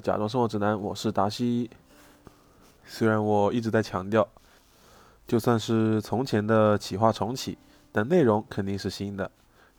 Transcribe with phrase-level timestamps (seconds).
[0.00, 1.70] 假装生活指南，我是达西。
[2.86, 4.28] 虽然我一直在强调，
[5.26, 7.56] 就算是从前的企划重启，
[7.92, 9.30] 但内容肯定是新的。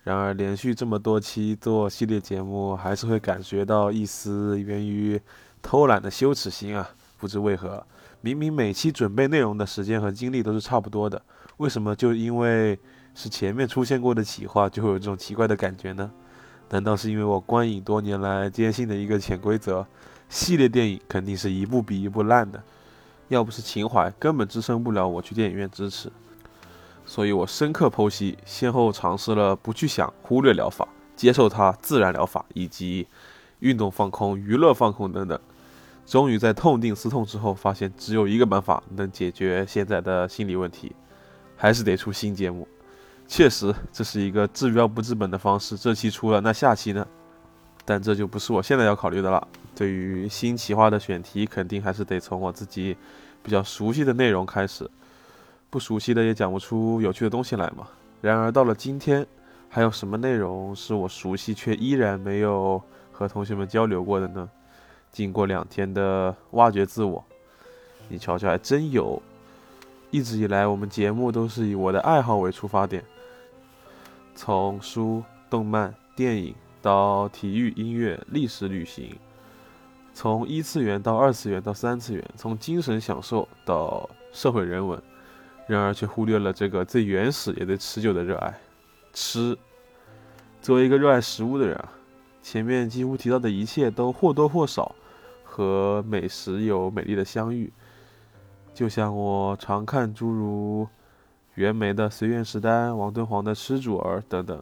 [0.04, 5.20] 然而，连续这么多期做系列节目，还是会感觉到一丝源于
[5.62, 6.88] 偷懒的羞耻心啊！
[7.18, 7.84] 不知为何，
[8.22, 11.20] 明明每期准备内容的时间和精力都是差不多的，
[11.58, 12.78] 为什么就因为
[13.16, 16.12] 是前面出现过的企划，就会有这种奇怪的感觉呢？
[16.70, 19.86] 难道是因为我观影多年来坚信的一个潜规则：
[20.30, 22.62] 系列电影肯定是一部比一部烂的，
[23.28, 26.12] 要不是情怀，根本支撑不了我去电影院支持。
[27.06, 33.08] 所以我深刻剖析，先后尝试了不去想、忽略疗法、接受它、自然疗法，以及
[33.60, 35.40] 运动放空、娱乐放空等等。
[36.06, 40.96] 终于在痛定思痛之后，发现只有一个办法能解决现在的心理问题，
[41.56, 42.68] 还是得出新节目。
[43.28, 45.78] 确实，这是一个治标不治本的方式。
[45.78, 47.06] 这期出了，那下期呢？
[47.86, 49.48] 但这就不是我现在要考虑的了。
[49.76, 52.98] 对于新企划的选题，肯定还是得从我自己
[53.44, 54.90] 比较熟悉的内容开始。
[55.70, 57.88] 不熟悉的也讲不出有趣的东西来嘛。
[58.22, 59.26] 然而到了今天，
[59.70, 64.50] 还有什么内容是我熟悉却依然没有和同学们交流过的呢？
[65.12, 67.24] 经过两天的挖掘自我，
[68.10, 69.22] 你瞧瞧，还真有。
[70.12, 73.04] 一直以来，我们节目都是以我的爱好为出发点。
[74.34, 76.56] 从书、动漫、电影
[76.86, 79.18] 到体育、音乐、历史、旅行，
[80.14, 85.02] 从一次元到二次元到三次元，从精神享受到社会人文，
[85.68, 88.54] 然而却忽略了这个最原始也最持久的热爱——
[89.14, 89.58] 吃。
[90.62, 91.92] 作为一个热爱食物的人啊，
[92.44, 94.94] 前面几乎提到的一切都或多或少
[95.44, 97.74] 和美食有美丽的相遇。
[98.76, 100.88] 就像我常看诸如。
[101.56, 104.62] 袁枚的《随园食单》，王敦煌的《吃主儿》等等，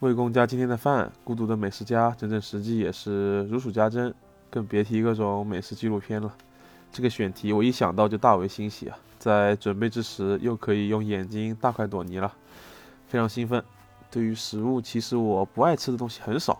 [0.00, 4.14] 魏公家今天的饭，孤独的美食家，整整十季也是如数家珍，
[4.48, 6.34] 更别提各种美食纪录片了。
[6.90, 8.96] 这个选题我一想到就大为欣喜啊！
[9.18, 12.32] 在准备之时又可以用眼睛大快朵颐了，
[13.08, 13.62] 非常兴奋。
[14.10, 16.58] 对于食物，其实我不爱吃的东西很少，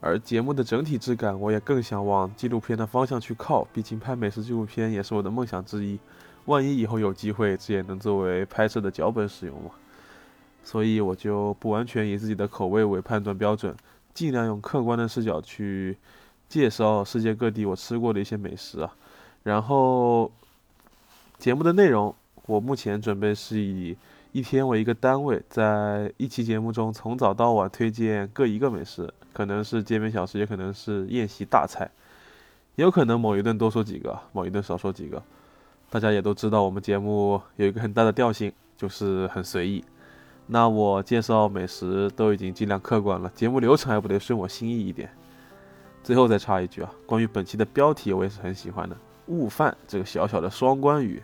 [0.00, 5.96] 而节目的整体质感，我也更想往纪录片的方向去靠，毕竟拍美食纪录片也是我的梦想之一。
[6.46, 9.70] 万一以后有机会，这也能作为拍摄的脚本使用嘛？
[10.62, 13.74] 所以我就不完全以自己的口味为判断标准，
[14.12, 15.96] 尽量用客观的视角去
[16.48, 18.94] 介绍世界各地我吃过的一些美食啊。
[19.44, 20.30] 然后
[21.38, 22.14] 节目的内容，
[22.46, 23.96] 我目前准备是以
[24.32, 31.90] 一天为一个单位，在一期节目中从早到晚推荐各一个美食，可能是街边小吃，也可能是宴席大菜，
[32.76, 35.22] 也有可能某一顿多说几个，某一顿少说几个。
[35.90, 39.82] 大家也都知道，我们节目有一个很大的调性，就是很随意。
[40.50, 45.10] 那我介绍美食都已经尽量客观了，节目流程还不得顺我心意一点？
[46.02, 48.96] 最后再插一句啊，关于本期的标题，我也是很喜欢的
[49.28, 51.22] “悟饭”这个小小的双关语，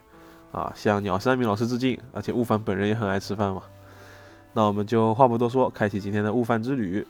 [0.53, 1.99] 啊，向鸟山明老师致敬。
[2.13, 3.63] 而且悟饭本人也很爱吃饭嘛。
[4.53, 7.07] 那我们就话不多说，开启今天的悟饭之旅。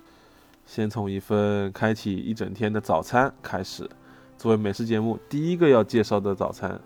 [0.67, 3.91] 先从一份开启一整天的早餐开始，
[4.39, 6.81] 作为美食节目第一个要介绍的早餐。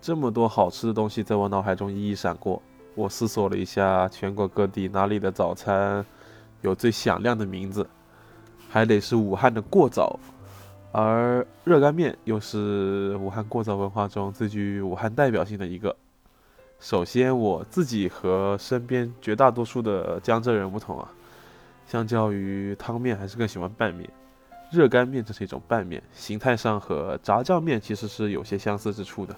[0.00, 2.60] 这么多好吃的东西在我脑海中一一闪过，
[2.94, 6.04] 我思索了一下，全国各地哪里的早餐
[6.60, 7.86] 有最响亮的名字，
[8.68, 10.18] 还得是武汉的过早，
[10.92, 15.96] 而热干面又是武汉过早文化中最具武汉代表性的一个。
[16.80, 21.08] 首先，我自己和身边绝大多数的江浙人不同啊，
[21.86, 24.10] 相较于汤面，还是更喜欢拌面。
[24.70, 29.34] 热干面这是一种拌面，形态上和炸酱面其实是有些相似之处的。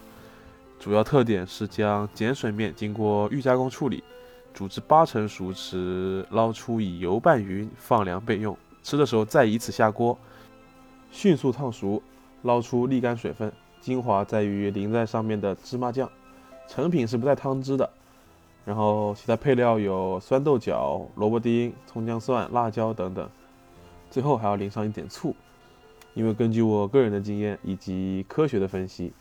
[0.79, 4.05] 主要特点是将碱水面经过预加工处理，
[4.53, 8.57] 煮至八成熟时捞出，以油拌匀，放凉备用。
[8.83, 10.19] 吃的时候再以此下锅，
[11.11, 12.03] 迅速烫熟，
[12.43, 13.51] 捞出沥干水分。
[13.81, 16.11] 精华在于淋在上面的芝麻酱，
[16.69, 17.89] 成品是不带汤汁的。
[18.65, 23.29] 然后其他配料有酸豆角、萝卜丁、葱姜蒜、辣椒等等。
[24.11, 25.35] 最后还要淋上一点醋，
[26.15, 29.13] 因为根据我个人的经验以及科学的分析。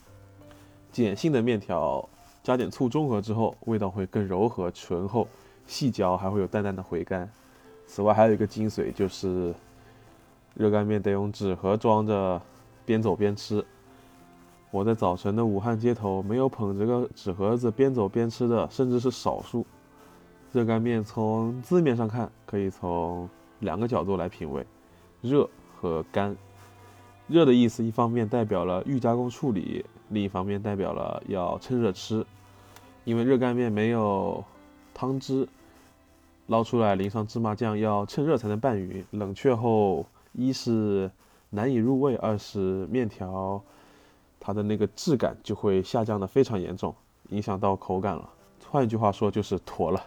[0.94, 2.07] 碱性的面条
[2.44, 5.28] 加点醋中和之后，味道会更柔和醇厚，
[5.66, 7.28] 细嚼还会有淡淡的回甘。
[7.88, 9.54] 此外还有一个精髓就是，
[10.54, 12.40] 热干面得用纸盒装着，
[12.86, 13.66] 边走边吃。
[14.69, 19.66] 我在早晨的武汉街头没有捧着个纸盒子边走边吃的，甚至是少数。
[20.51, 23.28] 热干面从字面上看，可以从
[23.60, 24.66] 两个角度来品味：
[25.22, 25.50] 热
[25.80, 26.36] 和干。
[27.28, 29.84] 热的意思，一方面代表了预加工处理。
[30.13, 32.24] 另一方面代表了要趁热吃，
[33.04, 34.44] 因为热干面没有
[34.94, 35.48] 汤汁，
[36.48, 39.04] 捞出来淋上芝麻酱要趁热才能拌匀。
[39.12, 41.10] 冷却后，一是
[41.50, 43.60] 难以入味；二是面条
[44.39, 46.94] 它的那个质感就会下降的非常严重，
[47.30, 48.30] 影响到口感了。
[48.69, 50.04] 换一句话说就是坨了。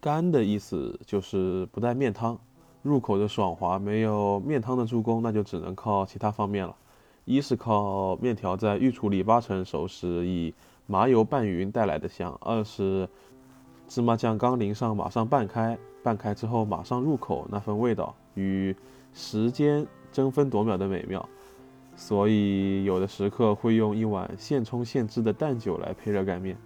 [0.00, 2.38] 干的意思就是不带面汤，
[2.82, 6.74] 入口的爽滑没有面汤的助攻，那就只能靠其他方面了。
[7.24, 10.52] 一是靠面条在预处理八成熟时以
[10.86, 13.08] 麻油拌匀带来的香；二是
[13.88, 18.76] 芝麻酱刚淋上马上拌开，拌开之后马上入口那份味道与
[19.12, 21.26] 时间争分夺秒的美妙。
[21.96, 26.56] 所以有的食客会用一碗现冲现制的蛋酒来配热干面，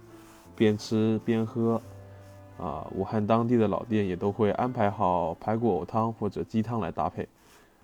[0.55, 1.81] 边吃边喝。
[2.57, 7.25] 啊，武汉当地的老店也都会安排好排骨藕汤或者鸡汤来搭配。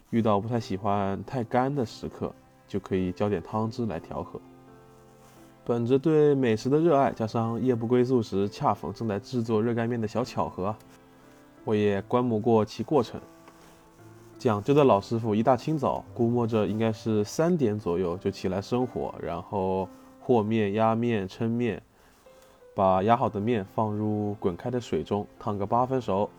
[0.10, 2.36] 遇到不太喜欢太干的食客，
[2.68, 4.40] 就可以浇点汤汁来调和。
[5.64, 10.76] 本着对美食的热爱，加上夜不归宿时恰逢正在制作热干面的小巧合，
[11.64, 13.20] 我也观摩过其过程。
[14.38, 19.88] 讲究的老师傅一大清早，估摸着应该是三点左右就起来生火，然后
[20.20, 21.82] 和面、压面、抻面。
[22.76, 26.30] 把压好的面放入滚开的水中烫个八分熟，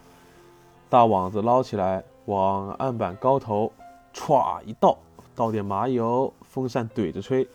[0.90, 3.72] 大网子捞起来，往案板高头
[4.12, 4.99] 歘一倒，
[5.36, 7.46] 倒点麻油，风扇怼着吹，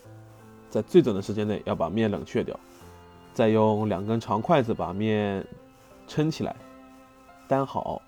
[0.69, 2.57] 在最短的时间内要把面冷却掉，
[3.33, 5.45] 再用两根长筷子把面
[6.07, 6.55] 撑起来，
[7.47, 8.01] 担好。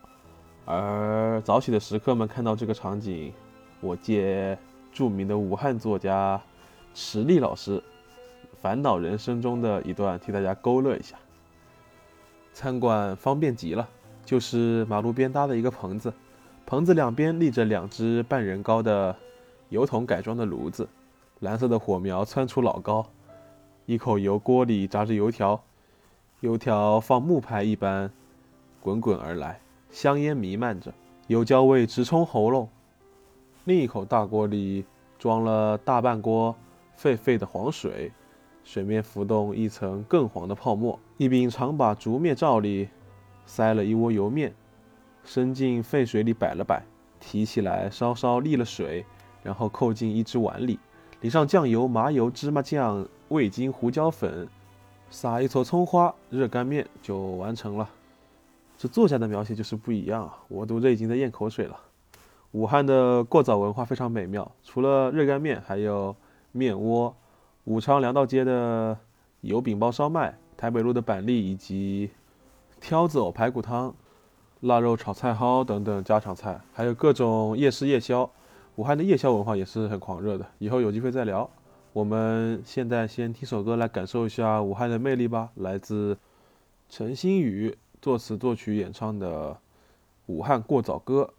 [0.65, 3.33] 而早起的食客们看到这个场景，
[3.81, 4.57] 我借
[4.93, 6.39] 著名的武汉作家
[6.93, 7.83] 池莉老师。
[8.61, 11.17] 烦恼人生中的一段，替大家勾勒一下。
[12.53, 13.89] 餐馆方便极了，
[14.23, 16.13] 就是马路边搭的一个棚子，
[16.65, 19.13] 棚子两边立着两只半人高的
[19.73, 20.87] 油桶改装的炉子，
[21.39, 23.03] 蓝色的火苗窜出老高，
[23.87, 25.63] 一口油锅里炸着油条，
[26.41, 28.11] 油条放木牌一般
[28.79, 29.59] 滚滚而来，
[29.89, 30.93] 香烟弥漫着，
[31.25, 32.69] 油焦味直冲喉咙。
[33.63, 34.85] 另一口大锅里
[35.17, 36.55] 装了大半锅
[36.95, 38.11] 沸沸的黄水。
[38.63, 42.87] 水面浮动一层更黄的泡沫，一柄长把竹篾罩里
[43.47, 44.53] 塞了一窝油面，
[45.23, 46.83] 伸进沸水里摆了摆，
[47.19, 49.03] 提起来稍稍沥了水，
[49.43, 50.79] 然后扣进一只碗里，
[51.21, 54.47] 淋上酱油、麻油、芝麻酱、味精、胡椒粉，
[55.09, 57.89] 撒一撮葱花，热干面就完成了。
[58.77, 60.37] 这作家的描写就是不一样啊！
[60.47, 61.77] 我读着已经在咽口水了。
[62.51, 66.15] 武汉的过早文化非常美妙，除了热干面，还有
[66.51, 67.15] 面窝。
[67.65, 68.97] 武昌粮道街的
[69.41, 72.09] 油饼包烧麦，台北路的板栗以及
[72.81, 73.93] 挑子藕排骨汤、
[74.61, 78.29] 腊肉炒菜蒿等等家常菜，还有各种夜市夜宵。
[78.75, 81.47] 武汉的夜宵文化也是很狂热的，以后有机会再聊。
[81.93, 86.17] 我们现在先听首歌来感受一下武汉的魅力吧，来自
[86.89, 89.51] 陈星宇作词作曲演唱的
[90.25, 91.31] 《武汉过早歌》。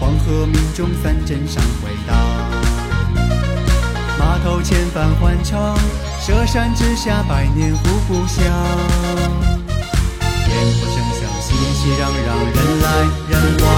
[0.00, 2.16] 黄河，民众三镇上回荡。
[4.18, 5.78] 码头千帆欢唱，
[6.26, 8.42] 佘山之下百年胡故乡。
[10.48, 12.86] 烟火声响，熙熙攘攘，人来
[13.28, 13.68] 人往。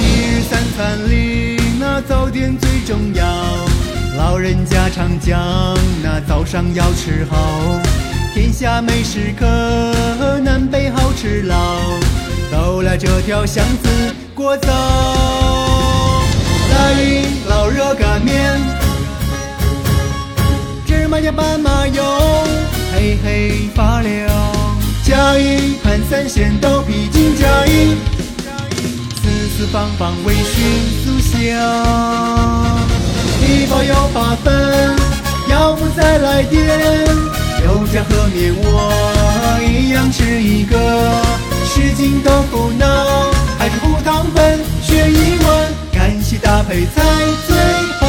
[0.00, 3.24] 一日三餐里，那早点最重要。
[4.18, 5.40] 老人家常讲，
[6.02, 7.80] 那早上要吃好。
[8.34, 11.80] 天下美食客南北好吃老，
[12.50, 13.88] 都来这条巷子
[14.34, 14.68] 过早。
[16.72, 18.58] 来一老热干面，
[20.86, 22.02] 芝麻酱拌麻油，
[22.92, 24.28] 嘿嘿发亮。
[25.04, 27.96] 加一盘三鲜豆皮筋，加一
[29.20, 30.38] 四四方方微醺
[31.02, 31.36] 酥香。
[33.42, 34.96] 一包要八分，
[35.48, 36.66] 要不再来点。
[37.64, 40.76] 油条和面我一样吃一个，
[41.72, 42.84] 什锦豆腐脑
[43.56, 47.00] 还是胡汤粉，选一碗，干稀搭配才
[47.46, 47.56] 最
[48.00, 48.06] 好。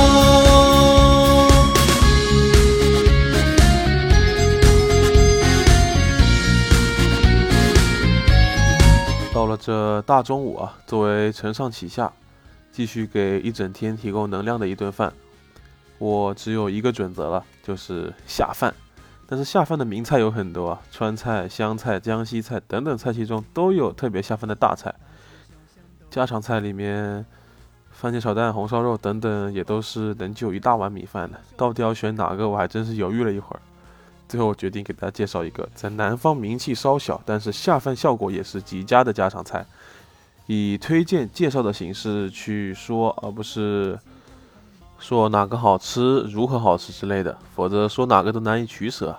[9.32, 12.12] 到了这大中午啊，作为承上启下，
[12.74, 15.14] 继续给一整天提供能量的一顿饭，
[16.00, 18.74] 我只有一个准则了，就是下饭。
[19.32, 24.94] 但是下饭的名菜有很多啊，川菜、湘菜、江西菜等等菜系中都有特别下饭的大菜。
[26.10, 27.26] 家常菜里面，
[27.92, 31.40] 番茄炒蛋、红烧肉等等也都是能就一大碗米饭的。
[31.56, 33.62] 到底要选哪个，我还真是犹豫了一会儿。
[34.28, 39.66] 最后我决定给大家介绍一个在南方名气稍小，但是下饭效果也是极佳的家常菜，
[40.48, 43.98] 以推荐介绍的形式去说，而不是
[45.02, 49.14] 说哪个好吃、如何好吃之类的，否则说哪个都难以取舍。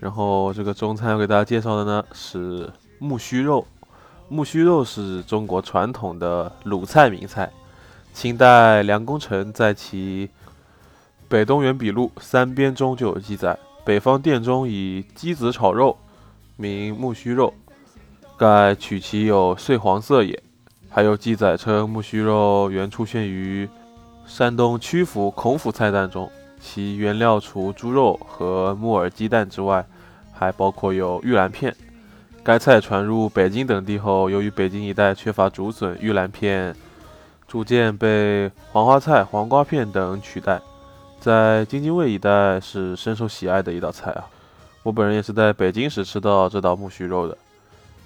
[0.00, 3.64] 然后这个中餐要给大家介绍的呢是木须肉。
[4.28, 7.52] 木须肉是中国传统的鲁菜名菜。
[8.14, 10.26] 清代梁功臣在其
[11.28, 15.94] 《北东园笔录》三编中就有记载：北方店中以鸡子炒肉，
[16.56, 17.52] 名木须肉，
[18.38, 20.42] 盖取其有碎黄色也。
[20.88, 23.68] 还有记载称木须肉原出现于
[24.26, 26.30] 山东曲阜孔府菜单中，
[26.60, 29.86] 其原料除猪肉和木耳鸡蛋之外，
[30.32, 31.74] 还包括有玉兰片。
[32.42, 36.74] 该菜传入北京等地后，由于北京一带缺乏竹笋，玉兰片
[37.48, 40.60] 逐渐被黄花菜、黄瓜片等取代。
[41.18, 44.26] 在京津卫一带是深受喜爱的一道菜啊！
[44.82, 47.36] 我本人也是在北京时吃到这道木须肉的。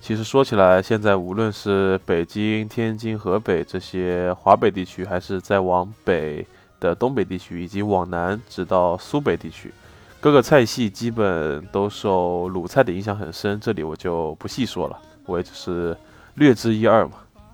[0.00, 6.44] 其实说起来，现在无论是北京、天津、河北这些华北地区，还是再往北
[6.80, 9.72] 的东北地区，以及往南直到苏北地区。
[10.18, 15.96] 各个菜系基本都受鲁菜的影响很深，这里我就不细说了，我也只是
[16.34, 17.12] 略知一二嘛。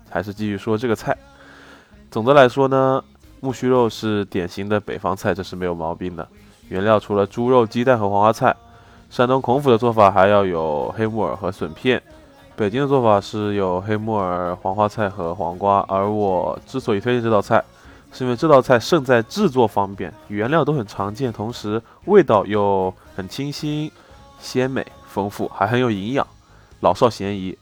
[0.08, 1.16] 还是继续说这个菜。
[2.10, 3.02] 总的来说呢，
[3.40, 6.26] 木须肉是典型的北方菜，这是没有毛病的。
[6.68, 8.54] 原料除了猪肉、鸡蛋和黄花菜，
[9.10, 12.00] 山东孔府的做法还要有黑木耳和笋片，
[12.56, 15.84] 北京的做法是有黑木耳、黄花菜和黄瓜。
[15.88, 17.62] 而我之所以推荐这道菜，
[18.12, 23.92] 是因为这道菜胜在制作方便，原料都很常见，同时味道又很清新、
[24.38, 26.26] 鲜美、丰富，还很有营养，
[26.80, 27.56] 老少咸宜。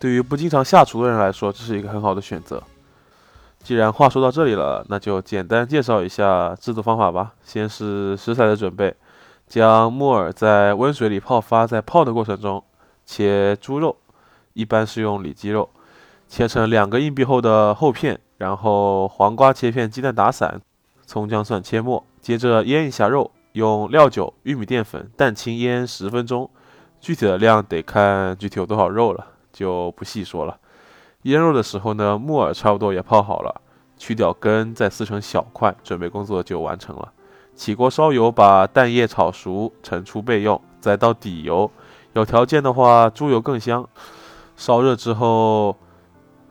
[0.00, 2.60] 对于不经常下厨的人来说，这是一个很好的选择。
[3.62, 7.34] 既然话说到这里了，那就简单介绍一下制作方法吧。
[7.44, 8.92] 先是食材的准备，
[9.46, 12.64] 将木耳在温水里泡发，在泡的过程中
[13.04, 13.94] 切猪肉，
[14.60, 15.70] 一般是用里脊肉，
[16.28, 18.20] 切成两个硬币厚的厚片。
[18.36, 20.60] 然后黄瓜切片，鸡蛋打散，
[21.06, 26.50] 葱姜蒜切末，接着腌一下肉，用料酒、玉米淀粉、蛋清腌十分钟。
[27.00, 30.58] 具体的量得看具体有多少肉了，就不细说了。
[31.22, 33.62] 腌肉的时候呢，木耳差不多也泡好了，
[33.96, 37.12] 去掉根，再撕成小块，准备工作就完成了。
[37.54, 40.60] 起锅烧油，把蛋液炒熟，盛出备用。
[40.80, 41.70] 再倒底油，
[42.14, 43.86] 有条件的话，猪油更香。
[44.60, 45.74] 烧热之后。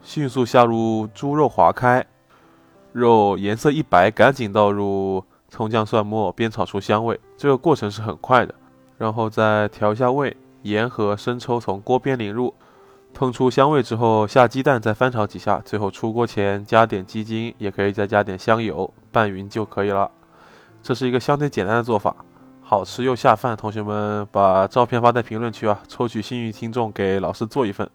[0.02, 2.04] 迅速下入猪肉，划开，
[2.90, 7.20] 肉颜色一白，赶紧倒入葱姜蒜末，煸炒出香味。
[7.36, 8.54] 这个过程是很快的，
[8.96, 12.54] 然后再调一下味，盐和生抽从锅边淋入，
[13.14, 20.10] 烹出香味之后下鸡蛋，再翻炒几下，最后出锅前加点鸡精，也可以再加点香油，拌匀就可以了。
[20.82, 22.16] 这是一个相对简单的做法，
[22.70, 23.56] 好吃又下饭。
[23.56, 27.90] 同学们把照片发在评论区啊，抽取幸运听众给老师做一份。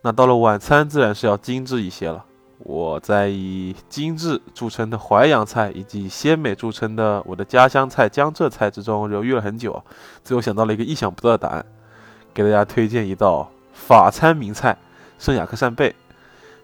[0.00, 2.24] 那到了晚餐，自然是要精致一些了。
[2.58, 9.80] 我在以精致著称的淮扬菜以及鲜美著称的我的家乡菜江浙菜之中犹豫了很久，
[10.24, 11.64] 最后想到了一个意想不到的答案，
[12.34, 14.76] 给大家推荐一道法餐名菜——
[15.20, 15.94] 圣雅克扇贝。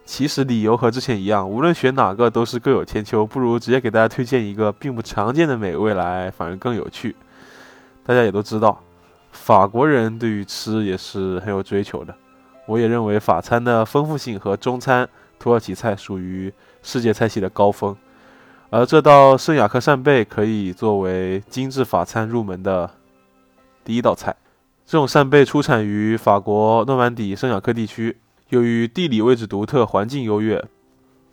[0.08, 7.14] 其实理由和之前一样，无论选哪个都是各有千秋，不如直接给大家推荐一个并不常见的美味来，反而更有趣。
[8.06, 8.82] 大家也都知道，
[9.32, 12.14] 法国人对于吃也是很有追求的。
[12.64, 15.06] 我也认为法餐的丰富性和中餐
[15.38, 16.50] 土耳其菜属于
[16.82, 17.94] 世界菜系的高峰，
[18.70, 22.90] 而这道圣雅克扇贝可以作为精致法餐入门的
[23.84, 24.34] 第一道菜。
[24.86, 28.16] 这种扇贝出产于法国诺曼底圣雅克地区，
[28.48, 30.64] 由于地理位置独特、环境优越，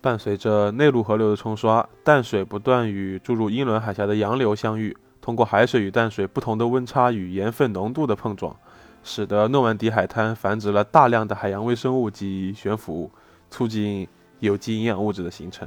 [0.02, 8.54] 伴随着内陆河流的冲刷，淡水不断与注入英伦海峡的洋流相遇，通过海水与淡水不同的温差与盐分浓度的碰撞。
[9.02, 13.10] 使得诺曼底海滩繁殖了大量的海洋微生物及悬浮物，
[13.48, 14.06] 促进
[14.40, 15.66] 有机营养物质的形成，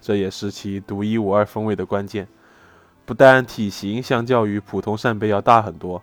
[0.00, 2.26] 这也是其独一无二风味的关键。
[3.04, 6.00] 不但体型相较于普通扇贝要大很多，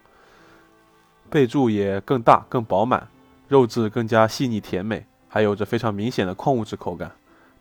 [1.30, 3.08] 贝柱也更大更饱满，
[3.48, 7.12] 肉质更加细腻甜美，还有着非常明显的矿物质口感。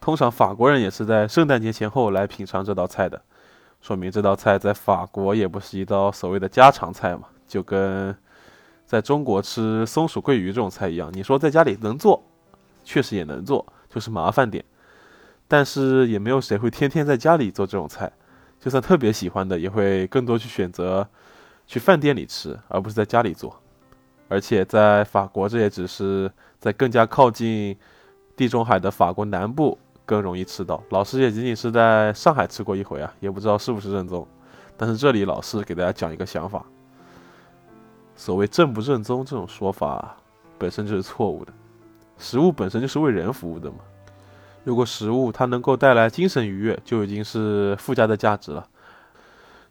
[0.01, 3.21] 通常法国人也是在圣诞节前后来品尝这道菜的，
[3.81, 8.15] 说明这道菜在法国也不是一道所谓的家常菜嘛，就跟。
[8.85, 12.23] 在中国吃松鼠桂鱼这种菜一样，你说在家里能做，
[12.85, 14.62] 确实也能做，就是麻烦点。
[15.49, 18.12] 但是也没有谁会天天在家里做这种菜，
[18.61, 21.09] 就算特别喜欢的，也会更多去选择
[21.67, 23.59] 去饭店里吃，而不是在家里做。
[24.33, 27.77] 而且在法国，这也只是在更加靠近
[28.35, 30.83] 地中海的法国南部更容易吃到。
[30.89, 34.27] 老师也仅仅是在上海吃过一回啊，也不知道是不是正宗。
[34.75, 36.65] 但是这里老师给大家讲一个想法：
[38.17, 40.17] 所谓正不正宗这种说法
[40.57, 41.53] 本身就是错误的。
[42.17, 43.77] 食物本身就是为人服务的嘛。
[44.65, 48.67] 如果食物它能够带来精神愉悦，就已经是附加的价值了。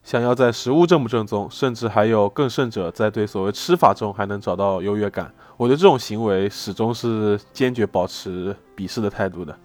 [0.03, 9.55] 想要在食物正不正宗，甚至还有更甚者，在对所谓吃法中还能找到优越感，我对这种行为始终是坚决保持鄙视的态度的。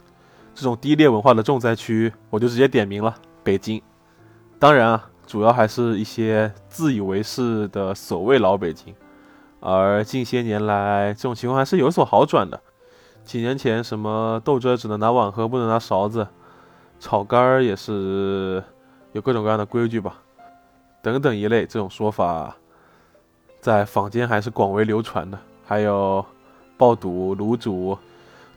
[0.55, 3.83] 这种低劣文化的重灾区，我就直接点名了：北京。
[4.59, 8.95] 当然啊，主要还是一些自以为是的所谓老北京。
[9.61, 12.61] 而近些年来，这种情况还是有所好转的。
[13.25, 16.25] 几年前，什么豆汁只能拿碗喝，不能拿勺子；
[17.01, 18.63] 炒肝儿也是
[19.13, 20.23] 有各种各样的规矩吧。
[21.07, 22.57] 等等一类这种说法，
[23.61, 25.39] 在坊间还是广为流传的。
[25.65, 26.27] 还有
[26.77, 27.97] 爆肚、卤煮、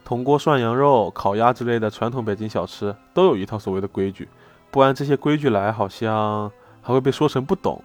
[0.04, 4.28] 铜锅涮羊肉、烤鸭之类的传统北京小吃，都有一套所谓的规矩。
[4.72, 6.50] 不按这些规矩来，好像
[6.82, 7.80] 还会被说成不懂。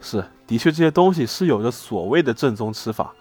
[0.00, 3.12] 是，的确这些东西是有着所谓的正宗吃法。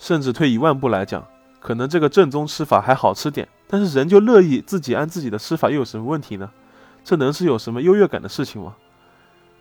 [0.00, 1.24] 甚至退一万步来讲，
[1.60, 6.50] 可能这个正宗吃法还好吃点，但是人就乐意自己按自己的吃法，又有什么问题呢？
[7.04, 8.74] 这能是有什么优越感的事情吗？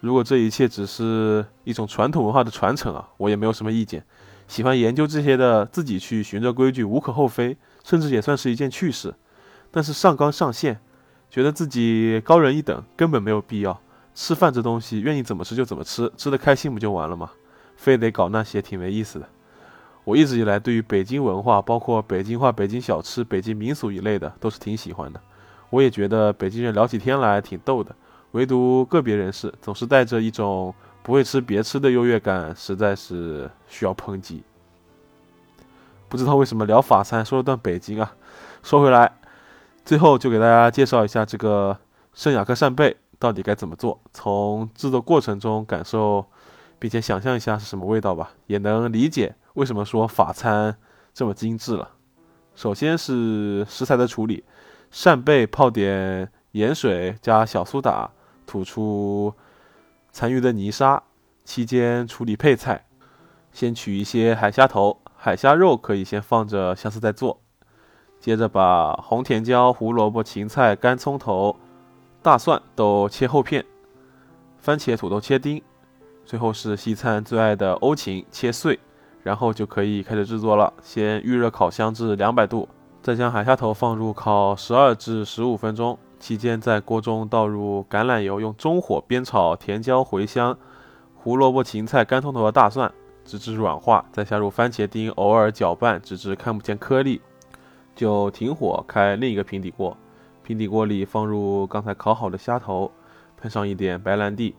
[0.03, 4.03] 如果这一切只是一种传统文化的传承啊，我也没有什么意见。
[4.49, 7.55] 喜欢研究这些的，自己去循着规矩无可厚非，
[7.85, 9.15] 甚至也算是一件趣事。
[9.71, 10.77] 但是上纲上线，
[11.29, 13.79] 觉得自己高人一等，根本没有必要。
[14.13, 17.31] 吃饭这东西，愿意怎么吃就怎么吃，吃得开心不就完了吗？
[17.77, 19.29] 非得搞那些，挺没意思的。
[20.03, 25.21] 我一直以来对于北京文化，包括北京话、北京小吃、北京民俗一类的，都是挺喜欢的。
[25.69, 27.95] 我也觉得北京人聊起天来挺逗的。
[28.33, 34.43] 唯独个别人士总是带着一种不会吃别吃的优越感，实在是需要抨击。
[36.09, 38.15] 不知道为什么聊法餐说了段北京啊，
[38.61, 39.11] 说回来，
[39.85, 41.77] 最后就给大家介绍一下这个
[42.13, 46.25] 圣雅克扇贝到底该怎么做，从制作过程中感受，
[46.79, 50.75] 并且想象一下是什么味道吧，也能理解为什么说法餐
[51.13, 51.89] 这么精致了。
[52.55, 54.43] 首先是食材的处理，
[54.89, 58.09] 扇贝泡点盐水加小苏打。
[58.45, 59.33] 吐出
[60.11, 61.01] 残余的泥沙，
[61.43, 62.85] 期间处理配菜。
[63.51, 67.39] 先取一些海虾头、海虾肉，可以先放着，下次再做。
[68.19, 71.55] 接着把红甜椒、胡萝卜、芹菜、干葱头、
[72.21, 73.63] 大蒜都切厚片，
[74.57, 75.61] 番茄、土豆切丁。
[76.25, 78.79] 最后是西餐最爱的欧芹，切碎，
[79.23, 80.73] 然后就可以开始制作了。
[80.81, 82.67] 先预热烤箱至两百度，
[83.01, 85.99] 再将海虾头放入烤十二至十五分钟。
[86.23, 90.57] 期间，在锅中倒入橄榄油，用中火煸炒甜椒、茴香、
[91.13, 92.89] 胡萝卜、芹菜、干葱头和大蒜，
[93.25, 94.05] 直至软化。
[94.13, 97.19] 再下入番茄丁，偶尔搅拌，直至看不见颗粒，
[97.93, 99.97] 就停火，开另一个平底锅。
[100.43, 102.89] 平底锅里放入刚才烤好的虾头，
[103.35, 104.55] 喷上一点白兰地，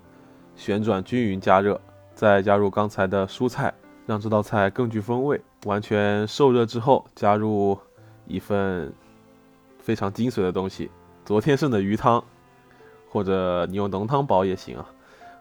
[0.54, 1.80] 旋转均匀加热，
[2.14, 3.72] 再加入刚才的蔬菜，
[4.04, 5.40] 让这道菜更具风味。
[5.64, 7.78] 完全受热之后，加入
[8.26, 8.92] 一份
[9.78, 10.90] 非常精髓的东西。
[11.24, 12.22] 昨天剩的鱼汤，
[13.08, 14.86] 或者你用浓汤煲也行啊，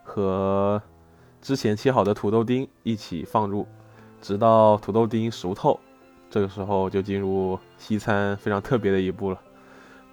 [0.02, 0.82] 和
[1.41, 3.67] 之前切好的土豆丁一起放入，
[4.22, 5.78] 直到土豆丁熟透。
[6.30, 9.38] 这个时候就进入西餐非常特别的一步了，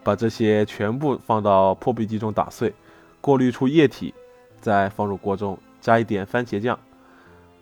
[0.02, 2.74] 把这些全部放到破壁机中打碎，
[3.20, 4.12] 过滤出液体，
[4.61, 6.76] 再放入锅中，加一点番茄酱，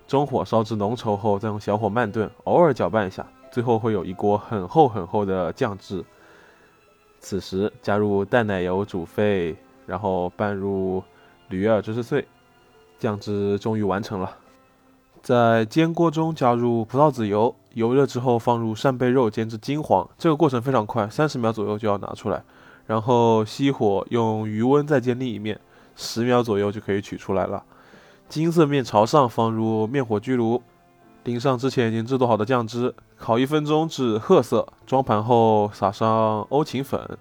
[0.07, 6.03] 中火烧至浓稠后，再用小火慢炖，偶尔搅拌一下，最后会有一锅很厚很厚的酱汁。
[7.21, 11.03] 此时加入淡奶油煮沸，然后拌入
[11.49, 12.27] 驴耳芝士碎，
[12.99, 14.37] 酱汁终于完成了。
[15.21, 22.43] 在煎锅中加入葡萄籽油，油热之后放入扇贝肉煎至金黄，这个过程非常快，三十秒左右就要拿出来。
[22.87, 25.61] 然后熄火，用余温再煎另一面，
[25.97, 27.63] 十秒左右就可以取出来了。
[28.29, 30.63] 金色面朝上，放入面火焗炉。
[31.25, 37.19] 淋上之前已经制作好的酱汁，烤一分钟至褐色，装盘后撒上欧芹粉，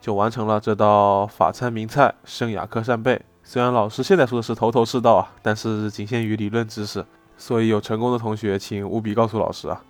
[0.00, 3.20] 就完成了这道法餐名菜圣雅克扇贝。
[3.42, 7.04] 虽然老师现在说的是头头是道啊，但是仅限于理论知识，
[7.36, 9.82] 所以有成功的同学请务必告诉老师啊，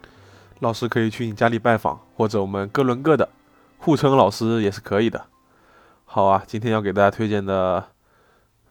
[0.60, 3.28] 老师可以去你家里拜访，或者我们各论各的，
[3.78, 5.26] 互称老师也是可以的。
[6.04, 7.84] 好啊，今天要给大家推荐的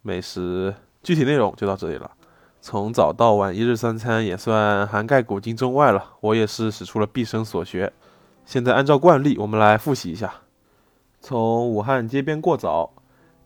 [0.02, 2.10] 美食具体内容就到这里了。
[2.64, 7.92] 从早到晚一日三餐也算涵盖古今中外了，我也是使出了毕生所学。
[8.46, 10.32] 现在按照惯例，我们来复习一下：
[11.20, 12.92] 从武汉街边过早，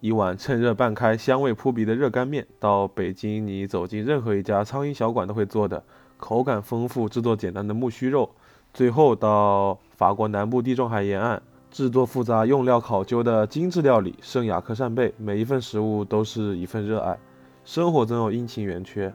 [0.02, 5.82] 一碗趁热半开、香味扑鼻的热干面，到北京你走进任何一家苍蝇小馆都会做的
[6.18, 8.30] 口感丰富、制作简单的木须肉，
[8.74, 17.18] 最后到法国南部地中海沿岸，制作复杂、用料考究的精致料理，圣雅克扇贝，每一份食物都是一份热爱。
[17.66, 19.12] 生活总有阴晴圆缺，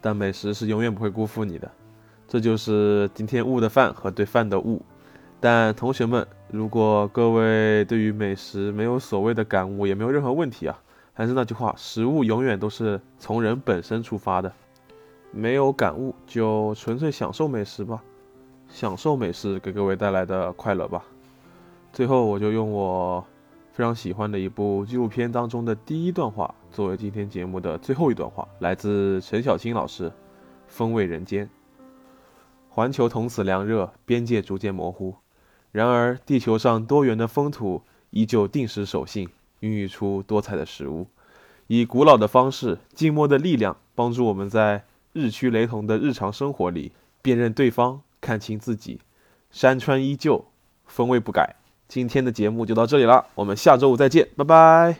[0.00, 1.70] 但美食是永远不会辜负你的。
[2.26, 4.80] 这就是今天悟的饭和对饭的悟。
[5.38, 10.80] 但同学们，如果各位对于美食没有所谓的感悟，也没有任何问题啊。
[11.12, 14.50] 还是那句话，食物永远都是从人本身出发的。
[15.30, 18.02] 没有感悟，就纯粹享受美食吧，
[18.68, 21.04] 享受美食给各位带来的快乐吧。
[21.92, 23.22] 最后，我就用我
[23.72, 30.10] 非常喜欢的一部纪录片当中的第一段话，作为今天节目的最后一段话，来自陈小青老师，
[30.68, 31.46] 《风味人间》。
[32.68, 35.14] 环球同此凉热，边界逐渐模糊。
[35.70, 39.30] 然而，地球上多元的风土依旧定时守信，
[39.60, 41.06] 孕育出多彩的食物，
[41.66, 49.00] 以古老的方式、静默的力量，帮助我们在日趋雷同的日常生活里辨认对方，看清自己。
[49.50, 50.44] 山川依旧，
[50.84, 51.56] 风味不改。
[51.92, 54.96] 今天的节目就到这里了，我们下周五再见，拜拜。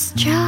[0.00, 0.39] is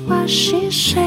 [0.00, 1.03] what she said